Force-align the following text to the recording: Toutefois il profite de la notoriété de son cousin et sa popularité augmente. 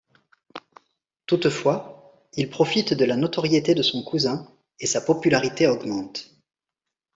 Toutefois 1.27 2.23
il 2.33 2.49
profite 2.49 2.95
de 2.95 3.05
la 3.05 3.15
notoriété 3.15 3.75
de 3.75 3.83
son 3.83 4.01
cousin 4.03 4.51
et 4.79 4.87
sa 4.87 4.99
popularité 4.99 5.67
augmente. 5.67 6.33